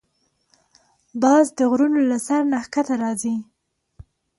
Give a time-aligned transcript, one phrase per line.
[1.21, 3.35] باز د غرونو له سر نه ښکته راځي